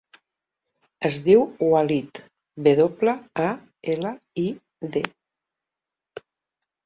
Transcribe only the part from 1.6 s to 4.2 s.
Walid: ve doble, a, ela,